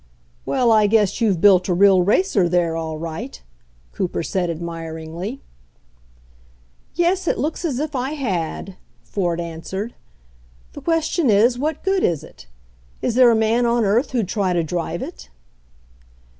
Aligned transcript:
"Well, 0.47 0.71
I 0.71 0.87
guess 0.87 1.21
you've 1.21 1.39
built 1.41 1.67
a 1.67 1.75
real 1.75 2.01
racer 2.01 2.49
there, 2.49 2.75
all 2.75 2.97
right," 2.97 3.39
Cooper 3.93 4.23
said 4.23 4.49
admiringly. 4.49 5.43
"Yes, 6.95 7.27
it 7.27 7.37
looks 7.37 7.63
as 7.63 7.77
if 7.77 7.95
I 7.95 8.13
had," 8.13 8.77
Ford 9.03 9.39
answered. 9.39 9.93
"The 10.73 10.81
question 10.81 11.29
is, 11.29 11.59
what 11.59 11.83
good 11.83 12.03
is 12.03 12.23
it? 12.23 12.47
Is 13.03 13.13
there 13.13 13.29
a 13.29 13.35
man 13.35 13.67
on 13.67 13.85
earth 13.85 14.09
who'd 14.09 14.27
try 14.27 14.53
to 14.53 14.63
drive 14.63 15.03
it?" 15.03 15.29